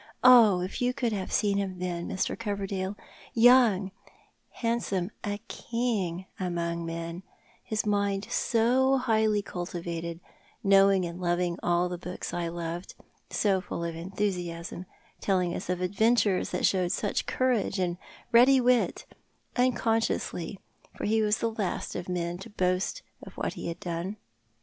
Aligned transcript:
Oh, 0.23 0.61
if 0.61 0.81
you 0.81 0.95
could 0.95 1.13
have 1.13 1.31
seen 1.31 1.59
him 1.59 1.77
then, 1.77 2.09
Mr. 2.09 2.35
Coverdale— 2.35 2.95
young, 3.49 3.91
handsome, 4.49 5.11
a 5.23 5.37
king 5.47 6.25
among 6.39 6.87
men— 6.87 7.21
his 7.71 7.85
mind 7.85 8.25
so 8.31 8.97
highly 8.97 9.43
cultivated— 9.43 10.19
kuowing 10.65 11.07
and 11.07 11.19
loviug 11.19 11.57
all 11.61 11.87
the 11.87 11.99
books 11.99 12.33
I 12.33 12.47
loved. 12.47 12.95
So 13.29 13.61
full 13.61 13.83
of 13.83 13.95
enthusiasm—telling 13.95 15.53
us 15.53 15.69
of 15.69 15.81
adventures 15.81 16.49
that 16.49 16.65
showed 16.65 16.91
such 16.91 17.27
courage 17.27 17.77
and 17.77 17.99
ready 18.31 18.59
wit— 18.59 19.05
unconsciously, 19.55 20.59
for 20.97 21.05
he 21.05 21.21
was 21.21 21.37
the 21.37 21.51
last 21.51 21.95
of 21.95 22.09
men 22.09 22.39
to 22.39 22.49
boast 22.49 23.03
of 23.21 23.33
what 23.33 23.53
he 23.53 23.67
had 23.67 23.79
done. 23.79 24.15